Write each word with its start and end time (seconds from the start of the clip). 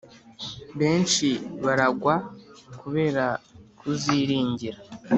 Benshi 0.79 1.27
baragwa 1.63 2.15
kubera 2.79 3.25
kuziringira. 3.79 4.77